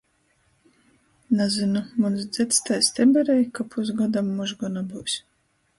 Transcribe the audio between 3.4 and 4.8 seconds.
ka pusgodam mož